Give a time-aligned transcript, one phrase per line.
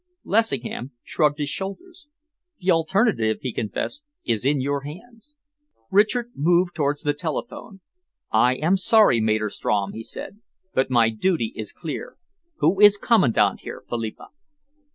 [0.23, 2.07] Lessingham shrugged his shoulders.
[2.59, 5.35] "The alternative," he confessed, "is in your hands."
[5.91, 7.81] Richard moved towards the telephone.
[8.31, 10.39] "I am sorry, Maderstrom," he said,
[10.73, 12.17] "but my duty is clear.
[12.55, 14.29] Who is Commandant here, Philippa?"